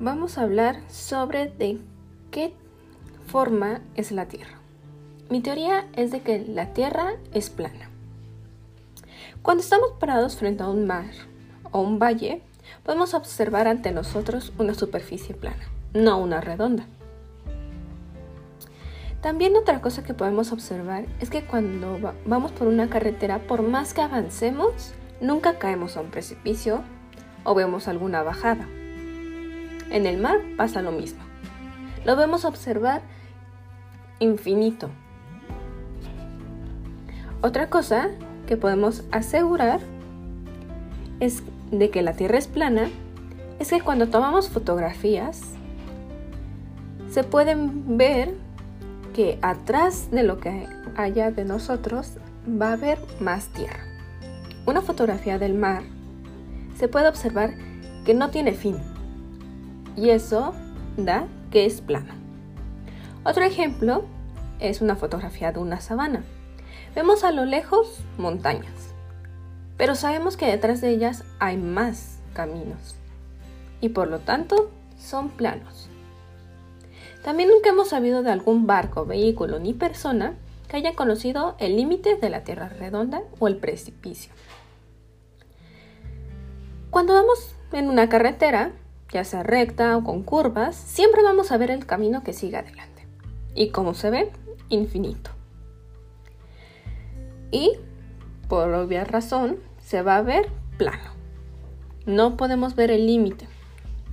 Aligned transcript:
vamos 0.00 0.38
a 0.38 0.42
hablar 0.42 0.80
sobre 0.88 1.48
de 1.50 1.78
qué 2.30 2.54
forma 3.26 3.82
es 3.94 4.10
la 4.10 4.26
Tierra. 4.26 4.58
Mi 5.28 5.42
teoría 5.42 5.86
es 5.94 6.10
de 6.10 6.22
que 6.22 6.38
la 6.38 6.72
Tierra 6.72 7.12
es 7.32 7.50
plana. 7.50 7.90
Cuando 9.42 9.62
estamos 9.62 9.92
parados 10.00 10.36
frente 10.36 10.62
a 10.62 10.68
un 10.68 10.86
mar 10.86 11.10
o 11.70 11.82
un 11.82 11.98
valle, 11.98 12.42
podemos 12.82 13.12
observar 13.12 13.68
ante 13.68 13.92
nosotros 13.92 14.52
una 14.58 14.74
superficie 14.74 15.34
plana, 15.34 15.68
no 15.92 16.18
una 16.18 16.40
redonda. 16.40 16.86
También 19.20 19.54
otra 19.54 19.82
cosa 19.82 20.02
que 20.02 20.14
podemos 20.14 20.50
observar 20.50 21.04
es 21.20 21.28
que 21.28 21.44
cuando 21.44 22.14
vamos 22.24 22.52
por 22.52 22.68
una 22.68 22.88
carretera, 22.88 23.38
por 23.40 23.60
más 23.60 23.92
que 23.92 24.00
avancemos, 24.00 24.94
nunca 25.20 25.58
caemos 25.58 25.98
a 25.98 26.00
un 26.00 26.10
precipicio 26.10 26.82
o 27.44 27.54
vemos 27.54 27.86
alguna 27.86 28.22
bajada. 28.22 28.66
En 29.90 30.06
el 30.06 30.18
mar 30.18 30.38
pasa 30.56 30.82
lo 30.82 30.92
mismo. 30.92 31.20
Lo 32.04 32.16
vemos 32.16 32.44
observar 32.44 33.02
infinito. 34.20 34.88
Otra 37.42 37.68
cosa 37.68 38.08
que 38.46 38.56
podemos 38.56 39.02
asegurar 39.10 39.80
es 41.18 41.42
de 41.70 41.90
que 41.90 42.02
la 42.02 42.12
Tierra 42.12 42.38
es 42.38 42.46
plana 42.46 42.88
es 43.58 43.70
que 43.70 43.80
cuando 43.80 44.08
tomamos 44.08 44.48
fotografías 44.48 45.42
se 47.10 47.24
pueden 47.24 47.98
ver 47.98 48.34
que 49.14 49.38
atrás 49.42 50.10
de 50.10 50.22
lo 50.22 50.38
que 50.38 50.66
haya 50.96 51.30
de 51.30 51.44
nosotros 51.44 52.12
va 52.48 52.70
a 52.70 52.72
haber 52.74 52.98
más 53.18 53.48
tierra. 53.48 53.84
Una 54.66 54.80
fotografía 54.80 55.38
del 55.38 55.54
mar 55.54 55.82
se 56.78 56.88
puede 56.88 57.08
observar 57.08 57.54
que 58.04 58.14
no 58.14 58.30
tiene 58.30 58.52
fin 58.52 58.78
y 59.96 60.10
eso 60.10 60.54
da 60.96 61.26
que 61.50 61.66
es 61.66 61.80
plano. 61.80 62.14
Otro 63.24 63.44
ejemplo 63.44 64.04
es 64.58 64.80
una 64.80 64.96
fotografía 64.96 65.52
de 65.52 65.60
una 65.60 65.80
sabana. 65.80 66.22
Vemos 66.94 67.24
a 67.24 67.32
lo 67.32 67.44
lejos 67.44 68.00
montañas, 68.18 68.94
pero 69.76 69.94
sabemos 69.94 70.36
que 70.36 70.46
detrás 70.46 70.80
de 70.80 70.90
ellas 70.90 71.24
hay 71.38 71.56
más 71.56 72.18
caminos 72.34 72.96
y 73.80 73.90
por 73.90 74.08
lo 74.08 74.20
tanto 74.20 74.70
son 74.98 75.30
planos. 75.30 75.88
También 77.22 77.50
nunca 77.50 77.70
hemos 77.70 77.88
sabido 77.88 78.22
de 78.22 78.30
algún 78.30 78.66
barco, 78.66 79.04
vehículo 79.04 79.58
ni 79.58 79.74
persona 79.74 80.34
que 80.68 80.76
haya 80.76 80.94
conocido 80.94 81.56
el 81.58 81.76
límite 81.76 82.16
de 82.16 82.30
la 82.30 82.44
Tierra 82.44 82.68
redonda 82.68 83.22
o 83.38 83.48
el 83.48 83.56
precipicio. 83.56 84.32
Cuando 86.90 87.14
vamos 87.14 87.54
en 87.72 87.88
una 87.88 88.08
carretera, 88.08 88.72
ya 89.12 89.24
sea 89.24 89.42
recta 89.42 89.96
o 89.96 90.04
con 90.04 90.22
curvas, 90.22 90.76
siempre 90.76 91.22
vamos 91.22 91.52
a 91.52 91.58
ver 91.58 91.70
el 91.70 91.86
camino 91.86 92.22
que 92.22 92.32
sigue 92.32 92.56
adelante. 92.56 93.06
Y 93.54 93.70
como 93.70 93.94
se 93.94 94.10
ve, 94.10 94.32
infinito. 94.68 95.30
Y, 97.50 97.72
por 98.48 98.72
obvia 98.72 99.04
razón, 99.04 99.58
se 99.82 100.02
va 100.02 100.16
a 100.16 100.22
ver 100.22 100.48
plano. 100.78 101.10
No 102.06 102.36
podemos 102.36 102.74
ver 102.74 102.90
el 102.90 103.06
límite, 103.06 103.48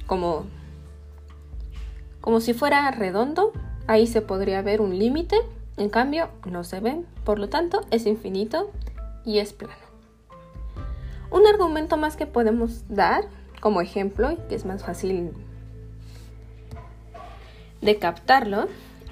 como 0.06 0.45
como 2.28 2.42
si 2.42 2.53
fuera 2.53 2.92
redondo, 2.92 3.53
ahí 3.88 4.06
se 4.06 4.22
podría 4.22 4.62
ver 4.62 4.81
un 4.81 5.00
límite, 5.00 5.38
en 5.78 5.88
cambio 5.88 6.28
no 6.44 6.66
se 6.66 6.81
ve, 6.81 7.02
por 7.23 7.40
lo 7.40 7.48
tanto 7.48 7.86
es 7.90 8.06
infinito 8.06 8.70
y 9.23 9.40
es 9.40 9.53
plano. 9.53 9.88
Un 11.31 11.48
argumento 11.48 11.95
más 11.95 12.18
que 12.18 12.25
podemos 12.25 12.84
dar 12.90 13.23
como 13.59 13.81
ejemplo, 13.81 14.38
que 14.47 14.55
es 14.55 14.66
más 14.66 14.83
fácil 14.83 15.31
de 17.81 17.97
captarlo, 17.97 18.68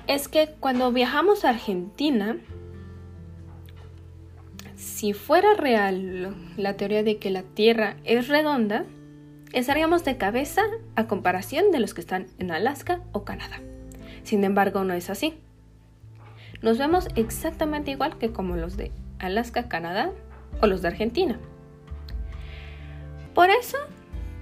es 0.07 0.27
que 0.27 0.55
cuando 0.59 0.91
viajamos 0.91 1.45
a 1.45 1.49
Argentina, 1.49 2.37
si 4.75 5.13
fuera 5.13 5.55
real 5.55 6.35
la 6.57 6.77
teoría 6.77 7.03
de 7.03 7.17
que 7.17 7.31
la 7.31 7.43
Tierra 7.43 7.97
es 8.03 8.27
redonda, 8.27 8.85
estaríamos 9.53 10.03
de 10.03 10.17
cabeza 10.17 10.61
a 10.95 11.07
comparación 11.07 11.71
de 11.71 11.79
los 11.79 11.93
que 11.93 12.01
están 12.01 12.27
en 12.39 12.51
Alaska 12.51 13.01
o 13.11 13.23
Canadá. 13.23 13.61
Sin 14.23 14.43
embargo, 14.43 14.83
no 14.83 14.93
es 14.93 15.09
así. 15.09 15.35
Nos 16.61 16.77
vemos 16.77 17.07
exactamente 17.15 17.91
igual 17.91 18.17
que 18.17 18.31
como 18.31 18.55
los 18.55 18.77
de 18.77 18.91
Alaska, 19.19 19.67
Canadá 19.69 20.11
o 20.61 20.67
los 20.67 20.81
de 20.81 20.89
Argentina. 20.89 21.39
Por 23.33 23.49
eso 23.49 23.77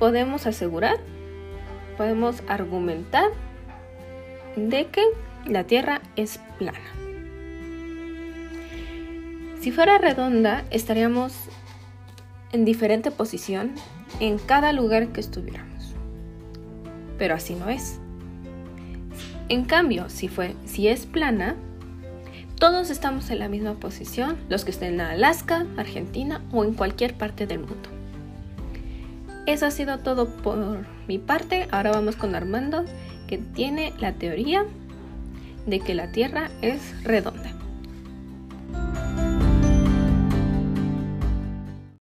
podemos 0.03 0.47
asegurar, 0.47 0.97
podemos 1.95 2.43
argumentar 2.49 3.29
de 4.57 4.87
que 4.87 5.01
la 5.45 5.63
Tierra 5.63 6.01
es 6.17 6.41
plana. 6.59 6.91
Si 9.61 9.71
fuera 9.71 9.99
redonda, 9.99 10.65
estaríamos 10.71 11.31
en 12.51 12.65
diferente 12.65 13.11
posición 13.11 13.71
en 14.19 14.39
cada 14.39 14.73
lugar 14.73 15.13
que 15.13 15.21
estuviéramos. 15.21 15.95
Pero 17.17 17.35
así 17.35 17.55
no 17.55 17.69
es. 17.69 18.01
En 19.47 19.63
cambio, 19.63 20.09
si, 20.09 20.27
fue, 20.27 20.53
si 20.65 20.89
es 20.89 21.05
plana, 21.05 21.55
todos 22.59 22.89
estamos 22.89 23.29
en 23.29 23.39
la 23.39 23.47
misma 23.47 23.75
posición, 23.75 24.35
los 24.49 24.65
que 24.65 24.71
estén 24.71 24.95
en 24.95 24.99
Alaska, 24.99 25.65
Argentina 25.77 26.41
o 26.51 26.65
en 26.65 26.73
cualquier 26.73 27.13
parte 27.13 27.47
del 27.47 27.59
mundo. 27.59 28.02
Eso 29.45 29.65
ha 29.65 29.71
sido 29.71 29.99
todo 29.99 30.27
por 30.27 30.85
mi 31.07 31.19
parte. 31.19 31.67
Ahora 31.71 31.91
vamos 31.91 32.15
con 32.15 32.35
Armando, 32.35 32.85
que 33.27 33.37
tiene 33.37 33.93
la 33.99 34.13
teoría 34.13 34.65
de 35.65 35.79
que 35.79 35.93
la 35.93 36.11
Tierra 36.11 36.49
es 36.61 37.03
redonda. 37.03 37.62